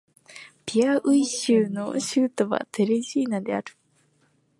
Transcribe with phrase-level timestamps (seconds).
[0.65, 3.77] ピアウイ州の州都はテレジーナである